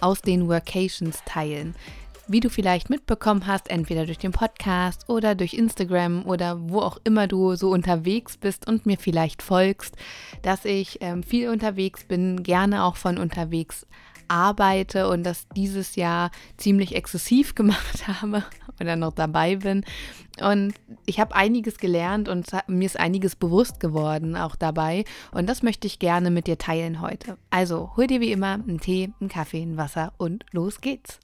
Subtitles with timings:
[0.00, 1.74] aus den Workations teilen.
[2.30, 6.98] Wie du vielleicht mitbekommen hast, entweder durch den Podcast oder durch Instagram oder wo auch
[7.04, 9.96] immer du so unterwegs bist und mir vielleicht folgst,
[10.42, 13.86] dass ich ähm, viel unterwegs bin, gerne auch von unterwegs
[14.28, 18.44] arbeite und das dieses Jahr ziemlich exzessiv gemacht habe
[18.80, 19.84] oder noch dabei bin.
[20.40, 25.04] Und ich habe einiges gelernt und mir ist einiges bewusst geworden auch dabei.
[25.32, 27.36] Und das möchte ich gerne mit dir teilen heute.
[27.50, 31.18] Also hol dir wie immer einen Tee, einen Kaffee, ein Wasser und los geht's.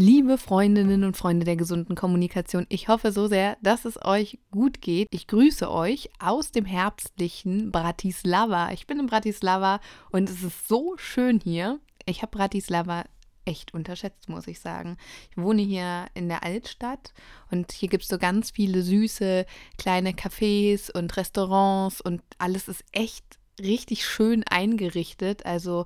[0.00, 4.80] Liebe Freundinnen und Freunde der gesunden Kommunikation, ich hoffe so sehr, dass es euch gut
[4.80, 5.06] geht.
[5.10, 8.72] Ich grüße euch aus dem herbstlichen Bratislava.
[8.72, 9.78] Ich bin in Bratislava
[10.10, 11.80] und es ist so schön hier.
[12.06, 13.04] Ich habe Bratislava
[13.44, 14.96] echt unterschätzt, muss ich sagen.
[15.32, 17.12] Ich wohne hier in der Altstadt
[17.50, 19.44] und hier gibt es so ganz viele süße
[19.76, 25.44] kleine Cafés und Restaurants und alles ist echt richtig schön eingerichtet.
[25.44, 25.84] Also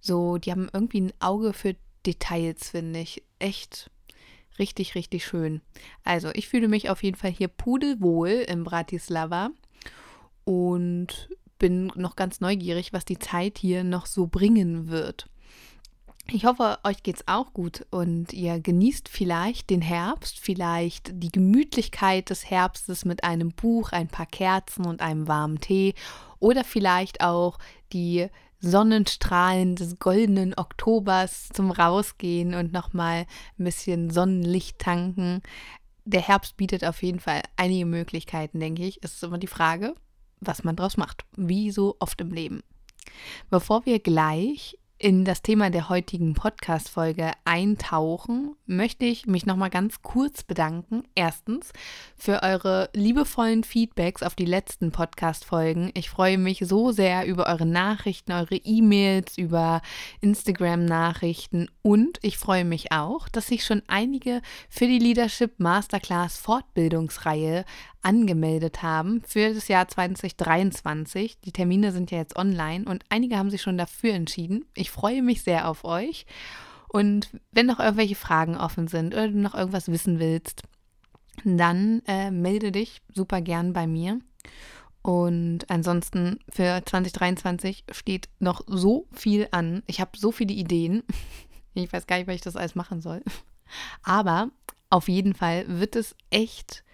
[0.00, 3.22] so, die haben irgendwie ein Auge für Details, finde ich.
[3.38, 3.90] Echt
[4.58, 5.60] richtig, richtig schön.
[6.04, 9.50] Also, ich fühle mich auf jeden Fall hier pudelwohl in Bratislava
[10.44, 15.28] und bin noch ganz neugierig, was die Zeit hier noch so bringen wird.
[16.34, 22.30] Ich hoffe, euch geht's auch gut und ihr genießt vielleicht den Herbst, vielleicht die Gemütlichkeit
[22.30, 25.92] des Herbstes mit einem Buch, ein paar Kerzen und einem warmen Tee
[26.38, 27.58] oder vielleicht auch
[27.92, 28.28] die
[28.60, 33.26] Sonnenstrahlen des goldenen Oktobers zum Rausgehen und nochmal
[33.58, 35.42] ein bisschen Sonnenlicht tanken.
[36.06, 39.00] Der Herbst bietet auf jeden Fall einige Möglichkeiten, denke ich.
[39.02, 39.94] Es ist immer die Frage,
[40.40, 42.62] was man daraus macht, wie so oft im Leben.
[43.50, 50.00] Bevor wir gleich in das Thema der heutigen Podcast-Folge eintauchen, möchte ich mich nochmal ganz
[50.02, 51.02] kurz bedanken.
[51.16, 51.72] Erstens
[52.16, 55.90] für eure liebevollen Feedbacks auf die letzten Podcast-Folgen.
[55.94, 59.82] Ich freue mich so sehr über eure Nachrichten, eure E-Mails, über
[60.20, 67.64] Instagram-Nachrichten und ich freue mich auch, dass sich schon einige für die Leadership Masterclass Fortbildungsreihe
[68.02, 71.40] angemeldet haben für das Jahr 2023.
[71.40, 74.64] Die Termine sind ja jetzt online und einige haben sich schon dafür entschieden.
[74.74, 76.26] Ich freue mich sehr auf euch.
[76.88, 80.62] Und wenn noch irgendwelche Fragen offen sind oder du noch irgendwas wissen willst,
[81.44, 84.18] dann äh, melde dich super gern bei mir.
[85.00, 89.82] Und ansonsten für 2023 steht noch so viel an.
[89.86, 91.02] Ich habe so viele Ideen.
[91.74, 93.22] Ich weiß gar nicht, was ich das alles machen soll.
[94.02, 94.50] Aber
[94.90, 96.84] auf jeden Fall wird es echt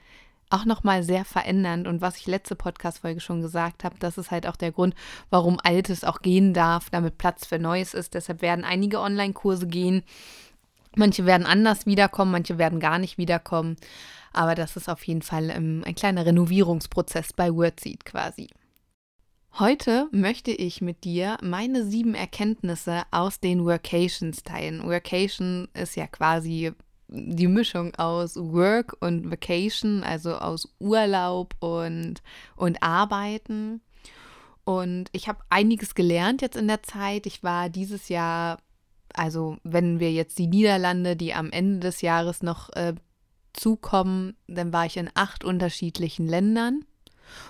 [0.51, 1.87] auch nochmal sehr verändernd.
[1.87, 4.95] Und was ich letzte Podcast-Folge schon gesagt habe, das ist halt auch der Grund,
[5.31, 8.15] warum Altes auch gehen darf, damit Platz für Neues ist.
[8.15, 10.03] Deshalb werden einige Online-Kurse gehen.
[10.97, 13.77] Manche werden anders wiederkommen, manche werden gar nicht wiederkommen.
[14.33, 18.49] Aber das ist auf jeden Fall ähm, ein kleiner Renovierungsprozess bei WordSeed quasi.
[19.59, 24.85] Heute möchte ich mit dir meine sieben Erkenntnisse aus den Workations teilen.
[24.85, 26.73] Workation ist ja quasi
[27.09, 32.23] die Mischung aus Work und Vacation, also aus Urlaub und,
[32.57, 33.81] und Arbeiten.
[34.65, 37.27] Und ich habe einiges gelernt jetzt in der Zeit.
[37.27, 38.59] Ich war dieses Jahr,
[39.15, 42.95] also wenn wir jetzt die Niederlande, die am Ende des Jahres noch äh,
[43.55, 46.85] zukommen, dann war ich in acht unterschiedlichen Ländern.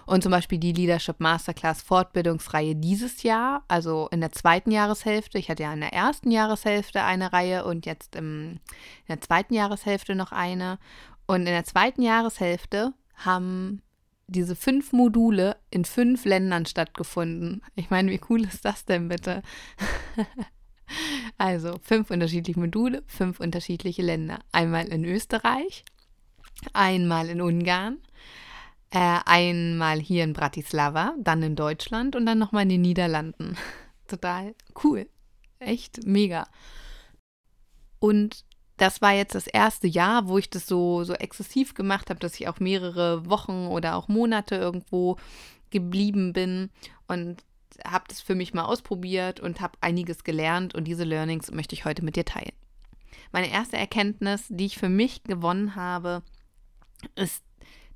[0.07, 5.39] Und zum Beispiel die Leadership Masterclass Fortbildungsreihe dieses Jahr, also in der zweiten Jahreshälfte.
[5.39, 9.55] Ich hatte ja in der ersten Jahreshälfte eine Reihe und jetzt im, in der zweiten
[9.55, 10.79] Jahreshälfte noch eine.
[11.27, 13.83] Und in der zweiten Jahreshälfte haben
[14.29, 17.63] diese fünf Module in fünf Ländern stattgefunden.
[17.75, 19.43] Ich meine, wie cool ist das denn bitte?
[21.39, 24.41] also fünf unterschiedliche Module, fünf unterschiedliche Länder.
[24.53, 25.85] Einmal in Österreich,
[26.73, 27.99] einmal in Ungarn,
[28.91, 33.57] äh, einmal hier in Bratislava, dann in Deutschland und dann nochmal in den Niederlanden.
[34.09, 35.09] Total cool.
[35.59, 36.49] Echt mega.
[37.99, 38.45] Und
[38.77, 42.39] das war jetzt das erste Jahr, wo ich das so, so exzessiv gemacht habe, dass
[42.39, 45.17] ich auch mehrere Wochen oder auch Monate irgendwo
[45.71, 46.71] geblieben bin
[47.09, 47.45] und
[47.85, 51.85] habe das für mich mal ausprobiert und habe einiges gelernt und diese Learnings möchte ich
[51.85, 52.53] heute mit dir teilen.
[53.33, 56.23] Meine erste Erkenntnis, die ich für mich gewonnen habe,
[57.15, 57.43] ist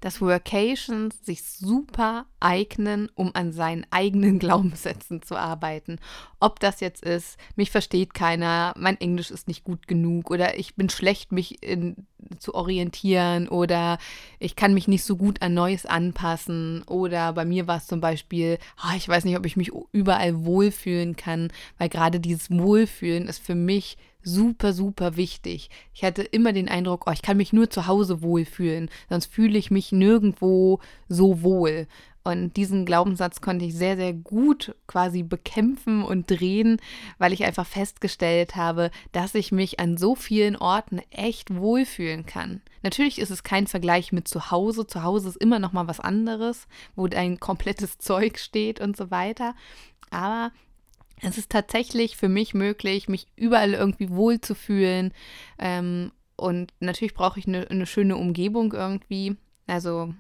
[0.02, 5.98] dass Workations sich super eignen, um an seinen eigenen Glaubenssätzen zu arbeiten.
[6.40, 10.74] Ob das jetzt ist, mich versteht keiner, mein Englisch ist nicht gut genug oder ich
[10.74, 12.06] bin schlecht, mich in,
[12.38, 13.98] zu orientieren oder
[14.40, 18.00] ich kann mich nicht so gut an Neues anpassen oder bei mir war es zum
[18.00, 23.28] Beispiel, oh, ich weiß nicht, ob ich mich überall wohlfühlen kann, weil gerade dieses Wohlfühlen
[23.28, 25.70] ist für mich super, super wichtig.
[25.94, 29.58] Ich hatte immer den Eindruck, oh, ich kann mich nur zu Hause wohlfühlen, sonst fühle
[29.58, 31.86] ich mich nirgendwo so wohl.
[32.24, 36.80] Und diesen Glaubenssatz konnte ich sehr, sehr gut quasi bekämpfen und drehen,
[37.18, 42.60] weil ich einfach festgestellt habe, dass ich mich an so vielen Orten echt wohlfühlen kann.
[42.82, 44.86] Natürlich ist es kein Vergleich mit zu Hause.
[44.86, 49.10] Zu Hause ist immer noch mal was anderes, wo dein komplettes Zeug steht und so
[49.10, 49.54] weiter.
[50.10, 50.52] Aber
[51.22, 55.12] es ist tatsächlich für mich möglich, mich überall irgendwie wohlzufühlen.
[55.58, 59.36] Ähm, und natürlich brauche ich eine, eine schöne Umgebung irgendwie.
[59.66, 60.12] Also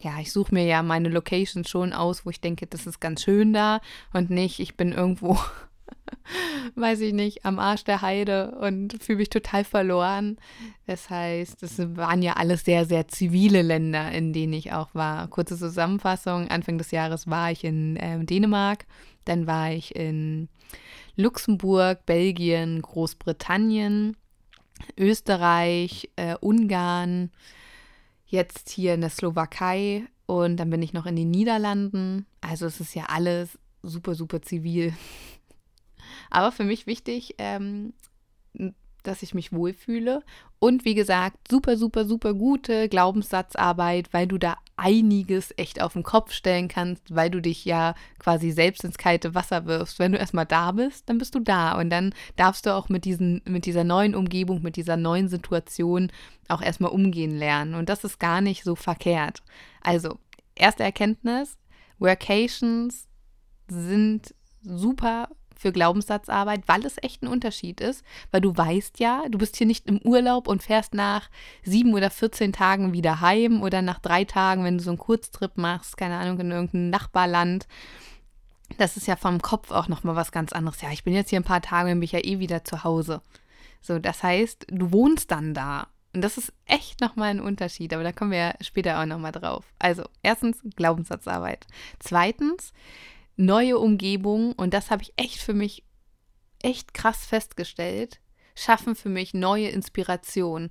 [0.00, 3.22] ja, ich suche mir ja meine Locations schon aus, wo ich denke, das ist ganz
[3.22, 3.80] schön da
[4.14, 5.38] und nicht, ich bin irgendwo,
[6.74, 10.36] weiß ich nicht, am Arsch der Heide und fühle mich total verloren.
[10.86, 15.28] Das heißt, es waren ja alles sehr, sehr zivile Länder, in denen ich auch war.
[15.28, 18.86] Kurze Zusammenfassung, Anfang des Jahres war ich in äh, Dänemark
[19.24, 20.48] dann war ich in
[21.16, 24.16] Luxemburg, Belgien, Großbritannien,
[24.98, 27.30] Österreich, äh, Ungarn,
[28.26, 32.26] jetzt hier in der Slowakei und dann bin ich noch in den Niederlanden.
[32.40, 34.94] Also es ist ja alles super, super zivil.
[36.32, 37.92] Aber für mich wichtig, ähm,
[39.02, 40.22] dass ich mich wohlfühle.
[40.58, 46.04] Und wie gesagt, super, super, super gute Glaubenssatzarbeit, weil du da einiges echt auf den
[46.04, 49.98] Kopf stellen kannst, weil du dich ja quasi selbst ins kalte Wasser wirfst.
[49.98, 51.78] Wenn du erstmal da bist, dann bist du da.
[51.78, 56.10] Und dann darfst du auch mit, diesen, mit dieser neuen Umgebung, mit dieser neuen Situation
[56.48, 57.74] auch erstmal umgehen lernen.
[57.74, 59.42] Und das ist gar nicht so verkehrt.
[59.82, 60.18] Also,
[60.54, 61.58] erste Erkenntnis,
[61.98, 63.08] Workations
[63.68, 65.28] sind super
[65.62, 69.66] für Glaubenssatzarbeit, weil es echt ein Unterschied ist, weil du weißt ja, du bist hier
[69.66, 71.30] nicht im Urlaub und fährst nach
[71.62, 75.56] sieben oder 14 Tagen wieder heim oder nach drei Tagen, wenn du so einen Kurztrip
[75.56, 77.66] machst, keine Ahnung, in irgendein Nachbarland.
[78.78, 80.80] Das ist ja vom Kopf auch nochmal was ganz anderes.
[80.82, 82.84] Ja, ich bin jetzt hier ein paar Tage und bin ich ja eh wieder zu
[82.84, 83.22] Hause.
[83.80, 85.88] So, das heißt, du wohnst dann da.
[86.14, 89.32] Und das ist echt nochmal ein Unterschied, aber da kommen wir ja später auch nochmal
[89.32, 89.64] drauf.
[89.78, 91.66] Also, erstens Glaubenssatzarbeit.
[92.00, 92.72] Zweitens,
[93.36, 95.84] neue Umgebung, und das habe ich echt für mich
[96.62, 98.20] echt krass festgestellt,
[98.54, 100.70] schaffen für mich neue Inspirationen.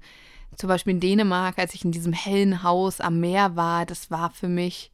[0.56, 4.32] Zum Beispiel in Dänemark, als ich in diesem hellen Haus am Meer war, das war
[4.32, 4.92] für mich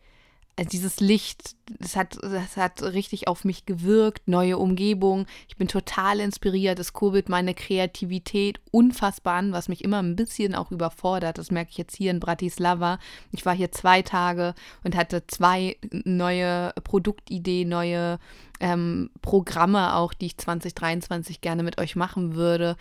[0.57, 5.27] also dieses Licht, das hat, das hat richtig auf mich gewirkt, neue Umgebung.
[5.47, 6.79] Ich bin total inspiriert.
[6.79, 11.37] Es kurbelt meine Kreativität unfassbar an, was mich immer ein bisschen auch überfordert.
[11.37, 12.97] Das merke ich jetzt hier in Bratislava.
[13.31, 18.17] Ich war hier zwei Tage und hatte zwei neue Produktideen, neue
[18.59, 22.77] ähm, Programme auch, die ich 2023 gerne mit euch machen würde,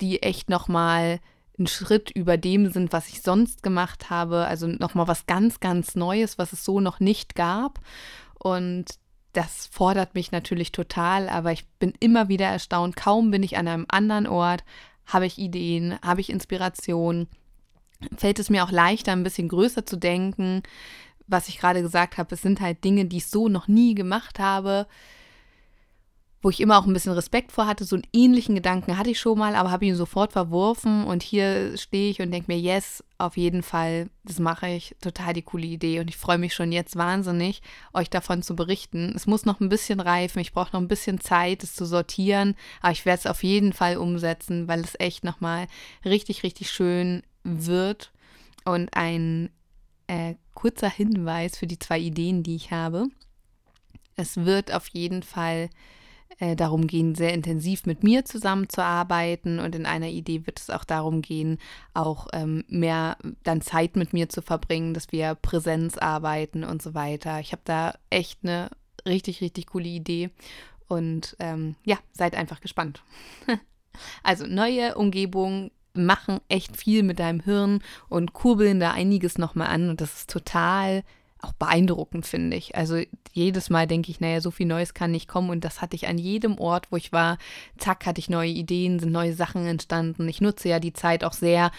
[0.00, 1.20] die echt nochmal
[1.60, 4.46] ein Schritt über dem sind, was ich sonst gemacht habe.
[4.46, 7.78] Also nochmal was ganz, ganz Neues, was es so noch nicht gab.
[8.38, 8.86] Und
[9.32, 12.96] das fordert mich natürlich total, aber ich bin immer wieder erstaunt.
[12.96, 14.64] Kaum bin ich an einem anderen Ort,
[15.06, 17.28] habe ich Ideen, habe ich Inspiration.
[18.16, 20.62] Fällt es mir auch leichter, ein bisschen größer zu denken.
[21.28, 24.40] Was ich gerade gesagt habe, es sind halt Dinge, die ich so noch nie gemacht
[24.40, 24.86] habe
[26.42, 27.84] wo ich immer auch ein bisschen Respekt vor hatte.
[27.84, 31.04] So einen ähnlichen Gedanken hatte ich schon mal, aber habe ihn sofort verworfen.
[31.04, 34.96] Und hier stehe ich und denke mir, yes, auf jeden Fall, das mache ich.
[35.02, 36.00] Total die coole Idee.
[36.00, 37.60] Und ich freue mich schon jetzt wahnsinnig,
[37.92, 39.12] euch davon zu berichten.
[39.14, 40.40] Es muss noch ein bisschen reifen.
[40.40, 42.56] Ich brauche noch ein bisschen Zeit, es zu sortieren.
[42.80, 45.66] Aber ich werde es auf jeden Fall umsetzen, weil es echt nochmal
[46.06, 48.12] richtig, richtig schön wird.
[48.64, 49.50] Und ein
[50.06, 53.08] äh, kurzer Hinweis für die zwei Ideen, die ich habe.
[54.16, 55.68] Es wird auf jeden Fall
[56.40, 60.84] äh, darum gehen, sehr intensiv mit mir zusammenzuarbeiten und in einer Idee wird es auch
[60.84, 61.58] darum gehen,
[61.94, 66.94] auch ähm, mehr dann Zeit mit mir zu verbringen, dass wir Präsenz arbeiten und so
[66.94, 67.40] weiter.
[67.40, 68.70] Ich habe da echt eine
[69.06, 70.30] richtig, richtig coole Idee
[70.88, 73.02] und ähm, ja, seid einfach gespannt.
[74.22, 79.90] also neue Umgebung machen echt viel mit deinem Hirn und kurbeln da einiges nochmal an
[79.90, 81.02] und das ist total
[81.42, 82.74] auch beeindruckend, finde ich.
[82.76, 83.00] Also
[83.32, 86.08] jedes Mal denke ich, naja, so viel Neues kann nicht kommen und das hatte ich
[86.08, 87.38] an jedem Ort, wo ich war.
[87.78, 90.28] Zack, hatte ich neue Ideen, sind neue Sachen entstanden.
[90.28, 91.70] Ich nutze ja die Zeit auch sehr,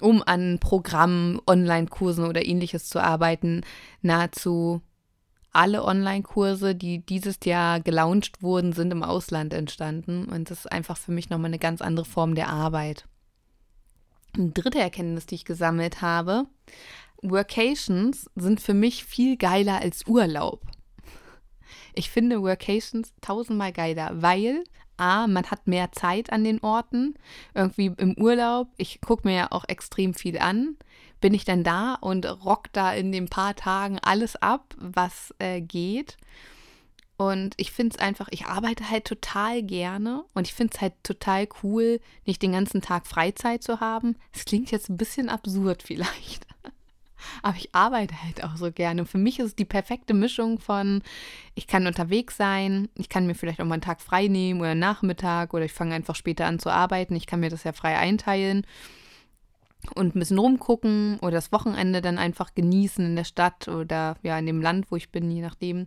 [0.00, 3.62] um an Programmen, Online-Kursen oder ähnliches zu arbeiten.
[4.02, 4.82] Nahezu
[5.52, 10.98] alle Online-Kurse, die dieses Jahr gelauncht wurden, sind im Ausland entstanden und das ist einfach
[10.98, 13.06] für mich nochmal eine ganz andere Form der Arbeit.
[14.34, 16.44] Eine dritte Erkenntnis, die ich gesammelt habe,
[17.30, 20.62] Workations sind für mich viel geiler als Urlaub.
[21.94, 24.64] Ich finde Workations tausendmal geiler, weil
[24.96, 27.14] A, man hat mehr Zeit an den Orten.
[27.54, 30.76] Irgendwie im Urlaub, ich gucke mir ja auch extrem viel an.
[31.20, 35.60] Bin ich dann da und rock da in den paar Tagen alles ab, was äh,
[35.60, 36.16] geht.
[37.18, 40.92] Und ich finde es einfach, ich arbeite halt total gerne und ich finde es halt
[41.02, 44.16] total cool, nicht den ganzen Tag Freizeit zu haben.
[44.34, 46.45] Es klingt jetzt ein bisschen absurd vielleicht.
[47.46, 49.06] Aber ich arbeite halt auch so gerne.
[49.06, 51.00] Für mich ist es die perfekte Mischung von,
[51.54, 54.70] ich kann unterwegs sein, ich kann mir vielleicht auch mal einen Tag frei nehmen oder
[54.70, 57.14] einen Nachmittag oder ich fange einfach später an zu arbeiten.
[57.14, 58.66] Ich kann mir das ja frei einteilen
[59.94, 64.36] und ein bisschen rumgucken oder das Wochenende dann einfach genießen in der Stadt oder ja
[64.36, 65.86] in dem Land, wo ich bin, je nachdem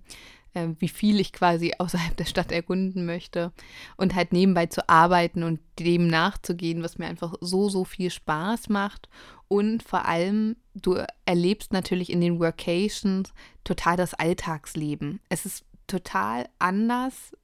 [0.53, 3.51] äh, wie viel ich quasi außerhalb der Stadt erkunden möchte
[3.97, 8.69] und halt nebenbei zu arbeiten und dem nachzugehen, was mir einfach so, so viel Spaß
[8.69, 9.09] macht.
[9.47, 15.19] Und vor allem, du erlebst natürlich in den Workations total das Alltagsleben.
[15.29, 17.35] Es ist total anders,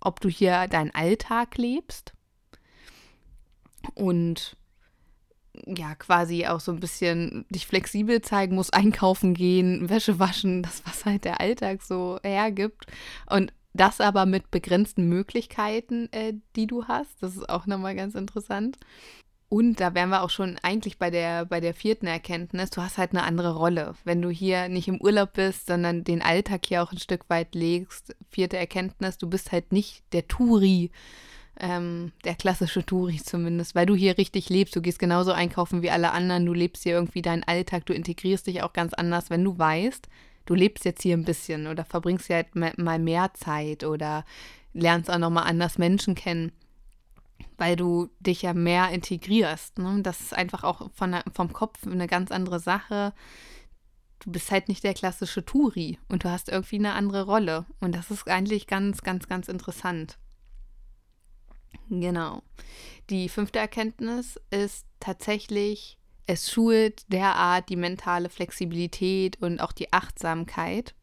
[0.00, 2.12] ob du hier deinen Alltag lebst
[3.94, 4.56] und
[5.66, 10.82] ja, quasi auch so ein bisschen dich flexibel zeigen muss, einkaufen gehen, Wäsche waschen, das,
[10.86, 12.86] was halt der Alltag so hergibt.
[13.26, 17.22] Und das aber mit begrenzten Möglichkeiten, äh, die du hast.
[17.22, 18.78] Das ist auch nochmal ganz interessant.
[19.48, 22.98] Und da wären wir auch schon eigentlich bei der, bei der vierten Erkenntnis, du hast
[22.98, 23.94] halt eine andere Rolle.
[24.04, 27.56] Wenn du hier nicht im Urlaub bist, sondern den Alltag hier auch ein Stück weit
[27.56, 28.14] legst.
[28.28, 30.92] Vierte Erkenntnis, du bist halt nicht der Touri,
[31.60, 34.74] ähm, der klassische Touri zumindest, weil du hier richtig lebst.
[34.74, 38.46] Du gehst genauso einkaufen wie alle anderen, du lebst hier irgendwie deinen Alltag, du integrierst
[38.46, 40.08] dich auch ganz anders, wenn du weißt,
[40.46, 44.24] du lebst jetzt hier ein bisschen oder verbringst ja halt mal mehr Zeit oder
[44.72, 46.52] lernst auch nochmal anders Menschen kennen,
[47.58, 49.78] weil du dich ja mehr integrierst.
[49.78, 50.00] Ne?
[50.02, 53.12] Das ist einfach auch von, vom Kopf eine ganz andere Sache.
[54.20, 57.64] Du bist halt nicht der klassische Touri und du hast irgendwie eine andere Rolle.
[57.80, 60.18] Und das ist eigentlich ganz, ganz, ganz interessant.
[61.90, 62.42] Genau.
[63.10, 70.94] Die fünfte Erkenntnis ist tatsächlich, es schult derart die mentale Flexibilität und auch die Achtsamkeit.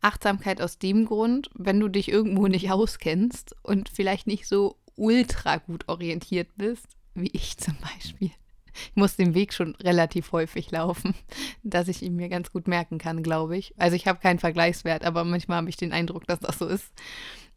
[0.00, 5.58] Achtsamkeit aus dem Grund, wenn du dich irgendwo nicht auskennst und vielleicht nicht so ultra
[5.58, 8.30] gut orientiert bist, wie ich zum Beispiel.
[8.74, 11.14] Ich muss den Weg schon relativ häufig laufen,
[11.62, 13.74] dass ich ihn mir ganz gut merken kann, glaube ich.
[13.76, 16.90] Also ich habe keinen Vergleichswert, aber manchmal habe ich den Eindruck, dass das so ist.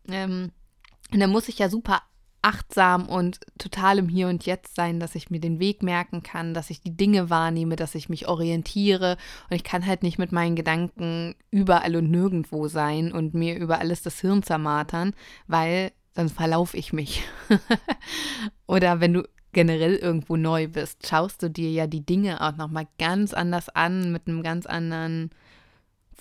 [0.09, 0.51] Ähm,
[1.13, 2.01] und da muss ich ja super
[2.45, 6.53] achtsam und total im Hier und Jetzt sein, dass ich mir den Weg merken kann,
[6.53, 9.17] dass ich die Dinge wahrnehme, dass ich mich orientiere
[9.49, 13.79] und ich kann halt nicht mit meinen Gedanken überall und nirgendwo sein und mir über
[13.79, 15.13] alles das Hirn zermartern,
[15.47, 17.23] weil dann verlaufe ich mich.
[18.67, 22.87] Oder wenn du generell irgendwo neu bist, schaust du dir ja die Dinge auch nochmal
[22.99, 25.31] ganz anders an, mit einem ganz anderen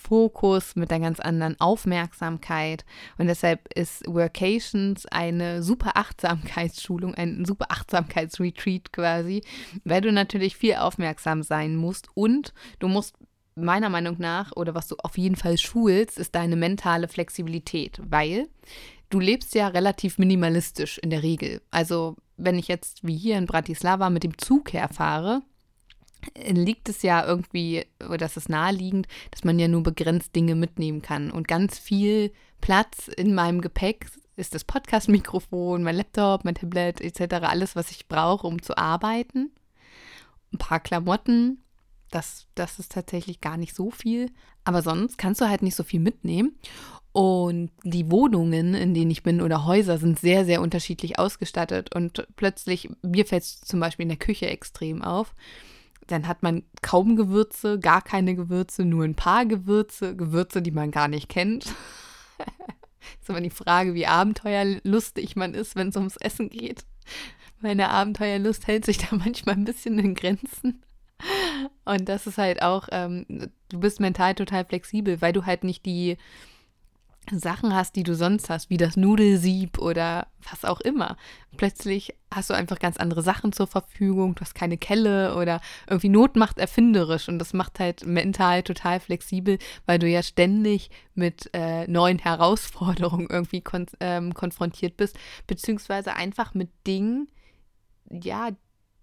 [0.05, 2.85] Fokus, mit einer ganz anderen Aufmerksamkeit.
[3.17, 9.41] Und deshalb ist Workations eine super Achtsamkeitsschulung, ein super Achtsamkeitsretreat quasi,
[9.83, 13.15] weil du natürlich viel aufmerksam sein musst und du musst
[13.55, 18.47] meiner Meinung nach, oder was du auf jeden Fall schulst, ist deine mentale Flexibilität, weil
[19.09, 21.61] du lebst ja relativ minimalistisch in der Regel.
[21.71, 25.41] Also wenn ich jetzt wie hier in Bratislava mit dem Zug herfahre,
[26.37, 31.01] liegt es ja irgendwie, oder das ist naheliegend, dass man ja nur begrenzt Dinge mitnehmen
[31.01, 31.31] kann.
[31.31, 37.35] Und ganz viel Platz in meinem Gepäck ist das Podcast-Mikrofon, mein Laptop, mein Tablet etc.,
[37.41, 39.51] alles, was ich brauche, um zu arbeiten.
[40.53, 41.63] Ein paar Klamotten,
[42.11, 44.31] das, das ist tatsächlich gar nicht so viel.
[44.63, 46.57] Aber sonst kannst du halt nicht so viel mitnehmen.
[47.11, 51.95] Und die Wohnungen, in denen ich bin, oder Häuser sind sehr, sehr unterschiedlich ausgestattet.
[51.95, 55.33] Und plötzlich, mir fällt es zum Beispiel in der Küche extrem auf
[56.07, 60.91] dann hat man kaum Gewürze, gar keine Gewürze, nur ein paar Gewürze, Gewürze, die man
[60.91, 61.65] gar nicht kennt.
[63.21, 66.85] ist immer die Frage, wie abenteuerlustig man ist, wenn es ums Essen geht.
[67.61, 70.83] Meine Abenteuerlust hält sich da manchmal ein bisschen in Grenzen.
[71.85, 73.25] Und das ist halt auch, ähm,
[73.69, 76.17] du bist mental total flexibel, weil du halt nicht die
[77.31, 81.17] Sachen hast, die du sonst hast, wie das Nudelsieb oder was auch immer.
[81.57, 86.09] Plötzlich hast du einfach ganz andere Sachen zur Verfügung, du hast keine Kelle oder irgendwie
[86.09, 91.49] Not macht erfinderisch und das macht halt mental total flexibel, weil du ja ständig mit
[91.53, 95.17] äh, neuen Herausforderungen irgendwie kon ähm, konfrontiert bist,
[95.47, 97.27] beziehungsweise einfach mit Dingen,
[98.09, 98.49] ja,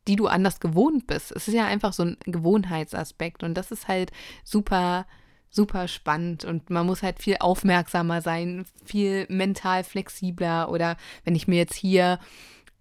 [0.09, 1.33] die du anders gewohnt bist.
[1.33, 4.11] Es ist ja einfach so ein Gewohnheitsaspekt und das ist halt
[4.45, 5.07] super
[5.53, 11.47] super spannend und man muss halt viel aufmerksamer sein, viel mental flexibler oder wenn ich
[11.47, 12.19] mir jetzt hier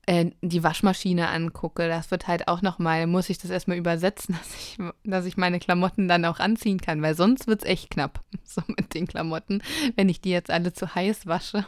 [0.08, 4.56] äh, die Waschmaschine angucke, das wird halt auch nochmal, muss ich das erstmal übersetzen, dass
[4.56, 8.24] ich, dass ich meine Klamotten dann auch anziehen kann, weil sonst wird es echt knapp,
[8.46, 9.62] so mit den Klamotten,
[9.98, 11.66] wenn ich die jetzt alle zu heiß wasche.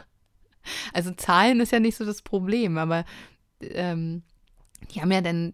[0.94, 3.04] Also Zahlen ist ja nicht so das Problem, aber
[3.60, 4.22] ähm,
[4.90, 5.52] die haben ja dann,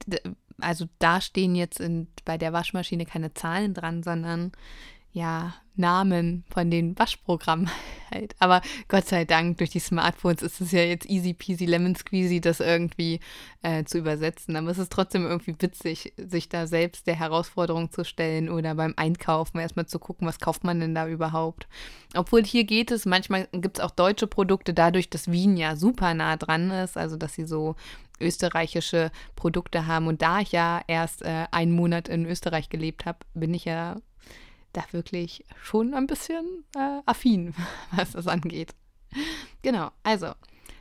[0.60, 4.52] also da stehen jetzt in, bei der Waschmaschine keine Zahlen dran, sondern
[5.12, 7.68] ja, Namen von den Waschprogrammen
[8.10, 8.36] halt.
[8.38, 12.40] Aber Gott sei Dank, durch die Smartphones ist es ja jetzt easy peasy lemon squeezy,
[12.40, 13.20] das irgendwie
[13.62, 14.56] äh, zu übersetzen.
[14.56, 18.94] Aber es ist trotzdem irgendwie witzig, sich da selbst der Herausforderung zu stellen oder beim
[18.96, 21.66] Einkaufen erstmal zu gucken, was kauft man denn da überhaupt.
[22.14, 26.14] Obwohl hier geht es, manchmal gibt es auch deutsche Produkte, dadurch, dass Wien ja super
[26.14, 27.74] nah dran ist, also dass sie so
[28.20, 30.06] österreichische Produkte haben.
[30.06, 33.96] Und da ich ja erst äh, einen Monat in Österreich gelebt habe, bin ich ja
[34.72, 37.54] da wirklich schon ein bisschen äh, affin,
[37.92, 38.74] was das angeht.
[39.62, 40.32] Genau, also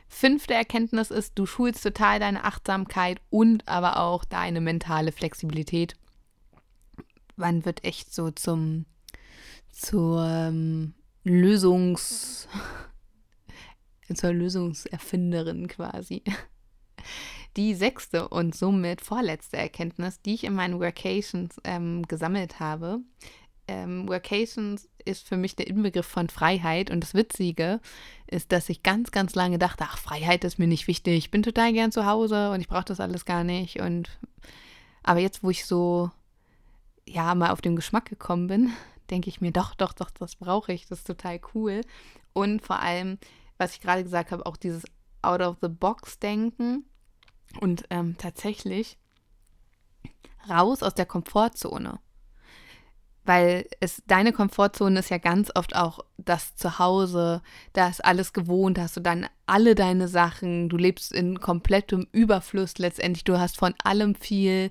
[0.08, 5.96] fünfte Erkenntnis ist, du schulst total deine Achtsamkeit und aber auch deine mentale Flexibilität.
[7.36, 8.86] Man wird echt so zum
[9.70, 10.94] zur ähm,
[11.24, 12.48] Lösungs
[14.14, 16.22] zur Lösungserfinderin quasi.
[17.56, 23.00] Die sechste und somit vorletzte Erkenntnis, die ich in meinen Workations ähm, gesammelt habe,
[23.70, 26.90] ähm, Workations ist für mich der Inbegriff von Freiheit.
[26.90, 27.80] Und das Witzige
[28.26, 31.16] ist, dass ich ganz, ganz lange dachte, ach, Freiheit ist mir nicht wichtig.
[31.16, 33.80] Ich bin total gern zu Hause und ich brauche das alles gar nicht.
[33.80, 34.18] Und
[35.04, 36.10] aber jetzt, wo ich so
[37.06, 38.72] ja mal auf den Geschmack gekommen bin,
[39.10, 40.86] denke ich mir, doch, doch, doch, das brauche ich.
[40.86, 41.82] Das ist total cool.
[42.32, 43.18] Und vor allem,
[43.56, 44.82] was ich gerade gesagt habe, auch dieses
[45.22, 46.84] Out of the Box denken
[47.60, 48.98] und ähm, tatsächlich
[50.48, 52.00] raus aus der Komfortzone
[53.24, 58.78] weil es deine Komfortzone ist ja ganz oft auch das Zuhause, da ist alles gewohnt,
[58.78, 63.74] hast du dann alle deine Sachen, du lebst in komplettem Überfluss letztendlich, du hast von
[63.82, 64.70] allem viel,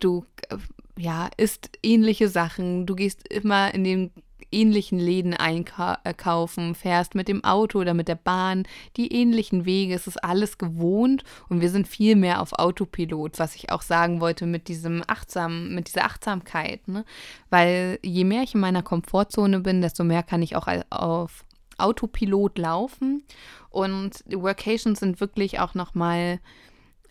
[0.00, 0.56] du äh,
[0.98, 4.10] ja, isst ähnliche Sachen, du gehst immer in den
[4.52, 8.64] ähnlichen Läden einkaufen, fährst mit dem Auto oder mit der Bahn,
[8.96, 13.54] die ähnlichen Wege, es ist alles gewohnt und wir sind viel mehr auf Autopilot, was
[13.54, 17.04] ich auch sagen wollte mit diesem achtsam, mit dieser Achtsamkeit, ne?
[17.50, 21.44] Weil je mehr ich in meiner Komfortzone bin, desto mehr kann ich auch auf
[21.78, 23.24] Autopilot laufen
[23.70, 26.40] und Workations sind wirklich auch nochmal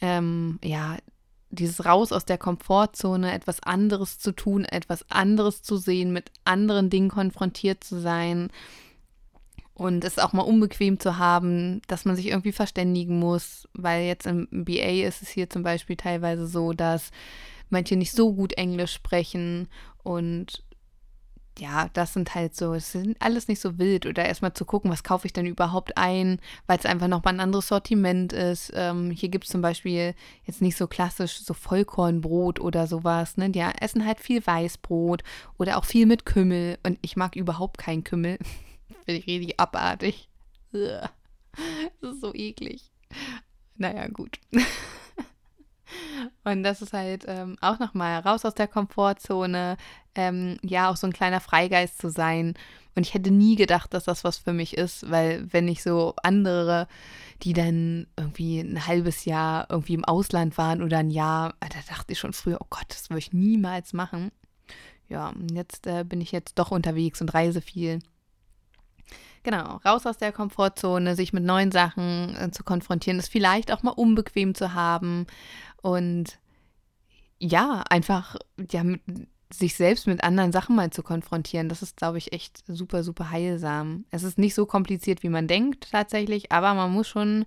[0.02, 0.98] ähm, ja,
[1.52, 6.90] dieses Raus aus der Komfortzone, etwas anderes zu tun, etwas anderes zu sehen, mit anderen
[6.90, 8.50] Dingen konfrontiert zu sein
[9.74, 14.28] und es auch mal unbequem zu haben, dass man sich irgendwie verständigen muss, weil jetzt
[14.28, 17.12] im BA ist es hier zum Beispiel teilweise so, dass
[17.70, 19.68] manche nicht so gut Englisch sprechen
[20.04, 20.64] und
[21.60, 24.06] ja, das sind halt so, es sind alles nicht so wild.
[24.06, 27.40] Oder erstmal zu gucken, was kaufe ich denn überhaupt ein, weil es einfach nochmal ein
[27.40, 28.72] anderes Sortiment ist.
[28.74, 33.38] Ähm, hier gibt es zum Beispiel jetzt nicht so klassisch so Vollkornbrot oder sowas.
[33.38, 33.50] Ne?
[33.50, 35.24] Die essen halt viel Weißbrot
[35.58, 36.78] oder auch viel mit Kümmel.
[36.84, 38.38] Und ich mag überhaupt keinen Kümmel.
[39.06, 40.30] Finde ich richtig abartig.
[40.72, 41.10] Das
[42.02, 42.92] ist so eklig.
[43.76, 44.40] Naja, gut.
[46.44, 49.78] Und das ist halt ähm, auch nochmal raus aus der Komfortzone,
[50.16, 52.56] ähm, ja, auch so ein kleiner Freigeist zu sein.
[52.96, 56.14] Und ich hätte nie gedacht, dass das was für mich ist, weil wenn ich so
[56.24, 56.88] andere,
[57.44, 62.12] die dann irgendwie ein halbes Jahr irgendwie im Ausland waren oder ein Jahr, da dachte
[62.12, 64.32] ich schon früher, oh Gott, das würde ich niemals machen.
[65.08, 68.00] Ja, jetzt äh, bin ich jetzt doch unterwegs und reise viel.
[69.44, 73.82] Genau, raus aus der Komfortzone, sich mit neuen Sachen äh, zu konfrontieren, es vielleicht auch
[73.82, 75.26] mal unbequem zu haben
[75.82, 76.40] und
[77.40, 78.36] ja, einfach
[78.72, 79.02] ja, mit,
[79.54, 83.32] sich selbst mit anderen Sachen mal zu konfrontieren, das ist, glaube ich, echt super, super
[83.32, 84.06] heilsam.
[84.10, 87.46] Es ist nicht so kompliziert, wie man denkt tatsächlich, aber man muss schon,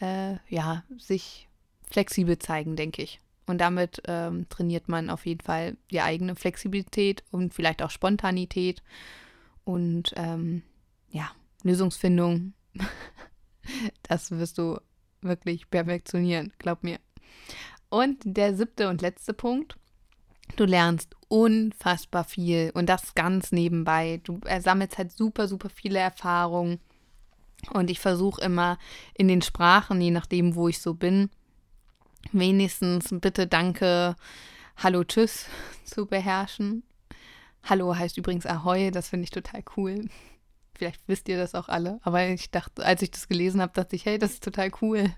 [0.00, 1.48] äh, ja, sich
[1.88, 3.20] flexibel zeigen, denke ich.
[3.46, 8.82] Und damit ähm, trainiert man auf jeden Fall die eigene Flexibilität und vielleicht auch Spontanität
[9.64, 10.62] und ähm,
[11.10, 11.30] ja,
[11.62, 12.54] Lösungsfindung.
[14.02, 14.80] das wirst du
[15.20, 16.98] wirklich perfektionieren, glaub mir.
[17.88, 19.76] Und der siebte und letzte Punkt.
[20.56, 24.20] Du lernst unfassbar viel und das ganz nebenbei.
[24.22, 26.78] Du sammelst halt super, super viele Erfahrungen.
[27.70, 28.78] Und ich versuche immer
[29.14, 31.30] in den Sprachen, je nachdem, wo ich so bin,
[32.32, 34.16] wenigstens bitte, danke,
[34.76, 35.46] hallo, tschüss
[35.84, 36.84] zu beherrschen.
[37.64, 40.08] Hallo heißt übrigens Ahoi, das finde ich total cool.
[40.74, 43.96] Vielleicht wisst ihr das auch alle, aber ich dachte, als ich das gelesen habe, dachte
[43.96, 45.12] ich, hey, das ist total cool.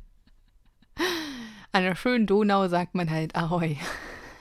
[1.79, 3.77] An der schönen Donau sagt man halt Ahoi.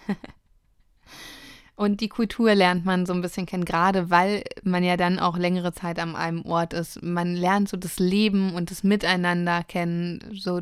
[1.76, 5.38] Und die Kultur lernt man so ein bisschen kennen, gerade weil man ja dann auch
[5.38, 7.04] längere Zeit an einem Ort ist.
[7.04, 10.62] Man lernt so das Leben und das Miteinander kennen, so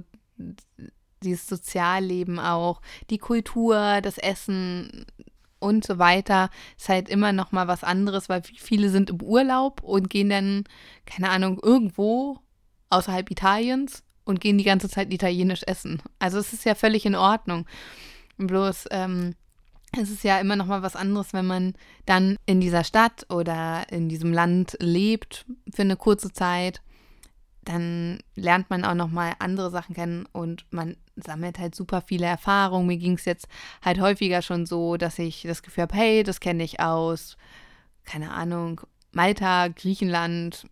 [1.24, 5.06] dieses Sozialleben auch, die Kultur, das Essen
[5.60, 9.82] und so weiter, ist halt immer noch mal was anderes, weil viele sind im Urlaub
[9.82, 10.66] und gehen dann,
[11.06, 12.40] keine Ahnung, irgendwo
[12.90, 16.02] außerhalb Italiens und gehen die ganze Zeit italienisch essen.
[16.20, 17.66] Also es ist ja völlig in Ordnung.
[18.38, 19.36] Bloß ähm,
[19.98, 21.74] es ist ja immer noch mal was anderes, wenn man
[22.06, 26.82] dann in dieser Stadt oder in diesem Land lebt für eine kurze Zeit.
[27.64, 32.26] Dann lernt man auch noch mal andere Sachen kennen und man sammelt halt super viele
[32.26, 32.88] Erfahrungen.
[32.88, 33.48] Mir ging es jetzt
[33.82, 37.38] halt häufiger schon so, dass ich das Gefühl habe, hey, das kenne ich aus,
[38.04, 40.68] keine Ahnung, Malta, Griechenland,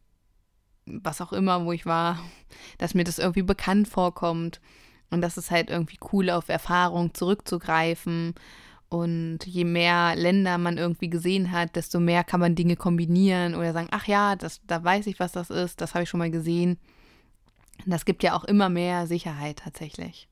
[0.86, 2.20] was auch immer, wo ich war,
[2.78, 4.62] dass mir das irgendwie bekannt vorkommt.
[5.10, 8.34] Und das ist halt irgendwie cool, auf Erfahrung zurückzugreifen.
[8.90, 13.74] Und je mehr Länder man irgendwie gesehen hat, desto mehr kann man Dinge kombinieren oder
[13.74, 16.32] sagen, ach ja, das, da weiß ich, was das ist, das habe ich schon mal
[16.32, 16.78] gesehen.
[17.86, 20.28] Das gibt ja auch immer mehr Sicherheit tatsächlich.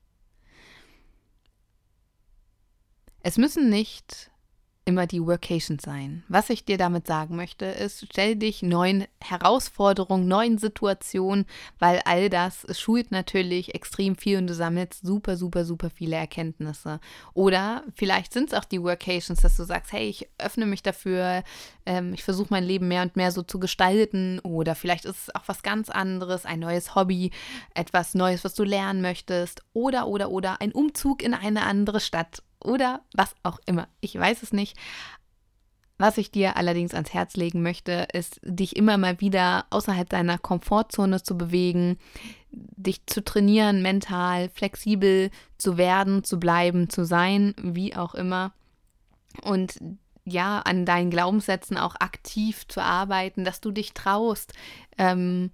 [3.20, 4.31] Es müssen nicht
[4.84, 6.24] immer die Workations sein.
[6.28, 11.46] Was ich dir damit sagen möchte, ist, stell dich neuen Herausforderungen, neuen Situationen,
[11.78, 16.98] weil all das schult natürlich extrem viel und du sammelst super, super, super viele Erkenntnisse.
[17.32, 21.44] Oder vielleicht sind es auch die Workations, dass du sagst, hey, ich öffne mich dafür,
[21.86, 24.40] ähm, ich versuche mein Leben mehr und mehr so zu gestalten.
[24.40, 27.30] Oder vielleicht ist es auch was ganz anderes, ein neues Hobby,
[27.74, 29.62] etwas Neues, was du lernen möchtest.
[29.74, 33.88] Oder, oder, oder ein Umzug in eine andere Stadt oder was auch immer.
[34.00, 34.76] Ich weiß es nicht.
[35.98, 40.36] Was ich dir allerdings ans Herz legen möchte, ist, dich immer mal wieder außerhalb deiner
[40.36, 41.96] Komfortzone zu bewegen,
[42.50, 48.52] dich zu trainieren, mental flexibel zu werden, zu bleiben, zu sein, wie auch immer.
[49.44, 49.78] Und
[50.24, 54.52] ja, an deinen Glaubenssätzen auch aktiv zu arbeiten, dass du dich traust,
[54.98, 55.50] ähm,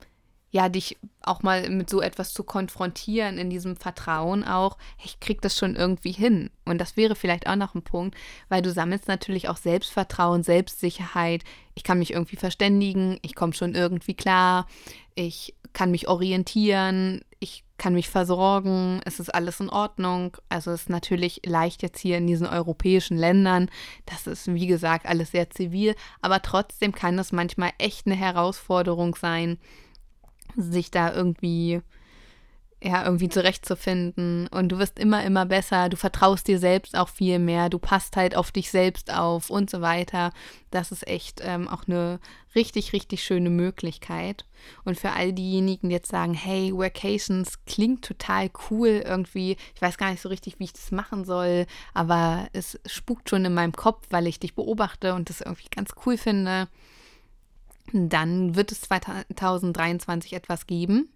[0.51, 5.43] ja, dich auch mal mit so etwas zu konfrontieren, in diesem Vertrauen auch, ich krieg
[5.43, 6.51] das schon irgendwie hin.
[6.65, 8.17] Und das wäre vielleicht auch noch ein Punkt,
[8.49, 11.45] weil du sammelst natürlich auch Selbstvertrauen, Selbstsicherheit.
[11.75, 14.67] Ich kann mich irgendwie verständigen, ich komme schon irgendwie klar,
[15.15, 20.37] ich kann mich orientieren, ich kann mich versorgen, es ist alles in Ordnung.
[20.49, 23.71] Also es ist natürlich leicht jetzt hier in diesen europäischen Ländern.
[24.07, 29.15] Das ist, wie gesagt, alles sehr zivil, aber trotzdem kann es manchmal echt eine Herausforderung
[29.15, 29.59] sein,
[30.59, 31.83] sich da irgendwie
[32.81, 34.47] ja, irgendwie zurechtzufinden.
[34.49, 35.89] Und du wirst immer, immer besser.
[35.89, 37.69] Du vertraust dir selbst auch viel mehr.
[37.71, 40.33] Du passt halt auf dich selbst auf und so weiter.
[40.71, 42.21] Das ist echt ähm, auch eine
[42.55, 44.45] richtig, richtig schöne Möglichkeit.
[44.85, 49.57] Und für all diejenigen, die jetzt sagen, hey, Workations klingt total cool irgendwie.
[49.75, 53.45] Ich weiß gar nicht so richtig, wie ich das machen soll, aber es spukt schon
[53.45, 56.69] in meinem Kopf, weil ich dich beobachte und das irgendwie ganz cool finde
[57.93, 61.09] dann wird es 2023 etwas geben,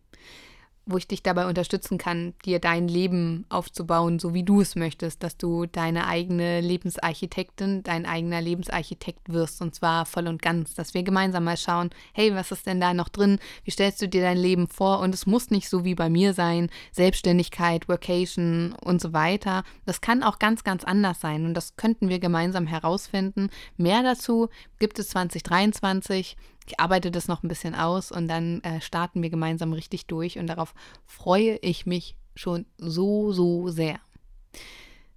[0.85, 5.23] wo ich dich dabei unterstützen kann, dir dein Leben aufzubauen, so wie du es möchtest,
[5.23, 10.93] dass du deine eigene Lebensarchitektin, dein eigener Lebensarchitekt wirst und zwar voll und ganz, dass
[10.95, 13.39] wir gemeinsam mal schauen, hey, was ist denn da noch drin?
[13.65, 14.99] Wie stellst du dir dein Leben vor?
[14.99, 19.63] Und es muss nicht so wie bei mir sein, Selbstständigkeit, Workation und so weiter.
[19.87, 23.51] Das kann auch ganz, ganz anders sein und das könnten wir gemeinsam herausfinden.
[23.77, 24.49] Mehr dazu
[24.81, 29.31] gibt es 2023 ich arbeite das noch ein bisschen aus und dann äh, starten wir
[29.31, 30.75] gemeinsam richtig durch und darauf
[31.07, 33.99] freue ich mich schon so, so sehr.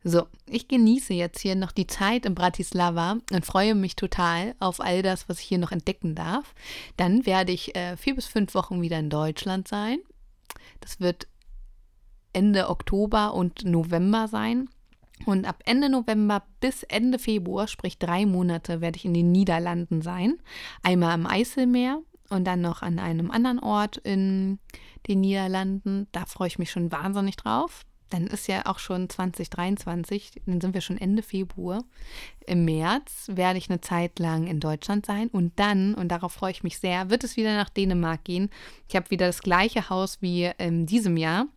[0.07, 4.79] So, ich genieße jetzt hier noch die Zeit in Bratislava und freue mich total auf
[4.79, 6.53] all das, was ich hier noch entdecken darf.
[6.95, 9.97] Dann werde ich äh, vier bis fünf Wochen wieder in Deutschland sein.
[10.79, 11.27] Das wird
[12.33, 14.69] Ende Oktober und November sein.
[15.25, 20.01] Und ab Ende November bis Ende Februar, sprich drei Monate, werde ich in den Niederlanden
[20.01, 20.39] sein.
[20.83, 24.59] Einmal am Eiselmeer und dann noch an einem anderen Ort in
[25.07, 26.07] den Niederlanden.
[26.11, 27.85] Da freue ich mich schon wahnsinnig drauf.
[28.09, 31.83] Dann ist ja auch schon 2023, dann sind wir schon Ende Februar.
[32.45, 36.51] Im März werde ich eine Zeit lang in Deutschland sein und dann, und darauf freue
[36.51, 38.51] ich mich sehr, wird es wieder nach Dänemark gehen.
[38.87, 41.47] Ich habe wieder das gleiche Haus wie in diesem Jahr.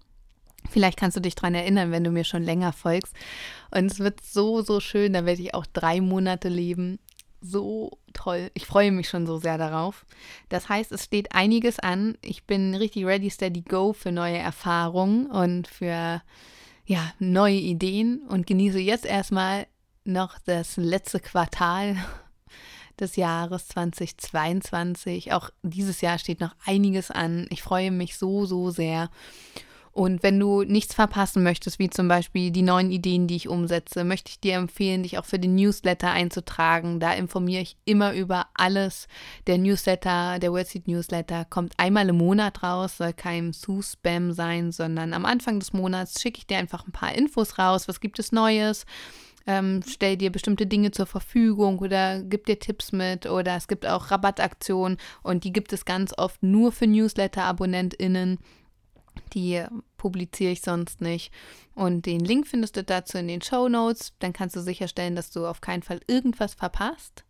[0.71, 3.15] Vielleicht kannst du dich daran erinnern, wenn du mir schon länger folgst.
[3.71, 5.13] Und es wird so, so schön.
[5.13, 6.99] Da werde ich auch drei Monate leben.
[7.41, 8.51] So toll.
[8.55, 10.05] Ich freue mich schon so sehr darauf.
[10.49, 12.19] Das heißt, es steht einiges an.
[12.21, 16.21] Ich bin richtig ready, steady, go für neue Erfahrungen und für
[16.85, 19.67] ja, neue Ideen und genieße jetzt erstmal
[20.05, 21.97] noch das letzte Quartal
[22.99, 25.33] des Jahres 2022.
[25.33, 27.47] Auch dieses Jahr steht noch einiges an.
[27.51, 29.11] Ich freue mich so, so sehr.
[29.93, 34.05] Und wenn du nichts verpassen möchtest, wie zum Beispiel die neuen Ideen, die ich umsetze,
[34.05, 37.01] möchte ich dir empfehlen, dich auch für den Newsletter einzutragen.
[37.01, 39.09] Da informiere ich immer über alles.
[39.47, 45.13] Der Newsletter, der Wordseed Newsletter kommt einmal im Monat raus, soll kein Zu-Spam sein, sondern
[45.13, 47.89] am Anfang des Monats schicke ich dir einfach ein paar Infos raus.
[47.89, 48.85] Was gibt es Neues?
[49.49, 53.87] ähm, stell dir bestimmte Dinge zur Verfügung oder gib dir Tipps mit oder es gibt
[53.87, 58.39] auch Rabattaktionen und die gibt es ganz oft nur für Newsletter-AbonnentInnen.
[59.35, 59.65] Die
[59.97, 61.33] publiziere ich sonst nicht.
[61.75, 64.13] Und den Link findest du dazu in den Show Notes.
[64.19, 67.25] Dann kannst du sicherstellen, dass du auf keinen Fall irgendwas verpasst.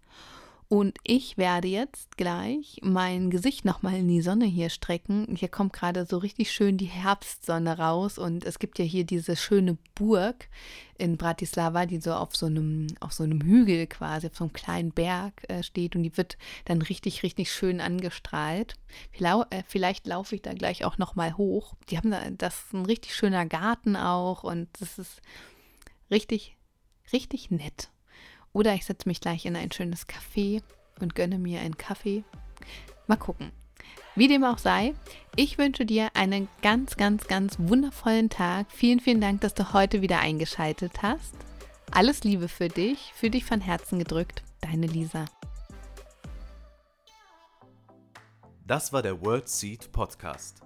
[0.70, 5.34] Und ich werde jetzt gleich mein Gesicht nochmal in die Sonne hier strecken.
[5.34, 9.34] Hier kommt gerade so richtig schön die Herbstsonne raus und es gibt ja hier diese
[9.34, 10.50] schöne Burg
[10.98, 14.52] in Bratislava, die so auf so einem, auf so einem Hügel quasi, auf so einem
[14.52, 18.74] kleinen Berg äh, steht und die wird dann richtig, richtig schön angestrahlt.
[19.10, 21.76] Vielleicht, äh, vielleicht laufe ich da gleich auch nochmal hoch.
[21.88, 25.22] Die haben da, das ist ein richtig schöner Garten auch und das ist
[26.10, 26.58] richtig,
[27.10, 27.88] richtig nett.
[28.52, 30.62] Oder ich setze mich gleich in ein schönes Café
[31.00, 32.24] und gönne mir einen Kaffee.
[33.06, 33.52] Mal gucken.
[34.14, 34.94] Wie dem auch sei,
[35.36, 38.66] ich wünsche dir einen ganz, ganz, ganz wundervollen Tag.
[38.72, 41.34] Vielen, vielen Dank, dass du heute wieder eingeschaltet hast.
[41.92, 44.42] Alles Liebe für dich, für dich von Herzen gedrückt.
[44.60, 45.24] Deine Lisa.
[48.66, 50.62] Das war der World Seed Podcast.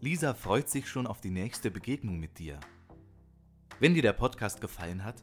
[0.00, 2.58] Lisa freut sich schon auf die nächste Begegnung mit dir.
[3.78, 5.22] Wenn dir der Podcast gefallen hat,